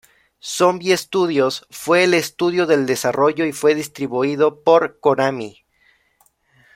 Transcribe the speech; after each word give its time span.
Zombie 0.41 0.97
Studios 0.97 1.67
fue 1.69 2.03
el 2.05 2.15
estudio 2.15 2.65
del 2.65 2.87
desarrollo 2.87 3.45
y 3.45 3.51
fue 3.53 3.75
distribuido 3.75 4.61
por 4.63 4.99
Konami. 4.99 5.63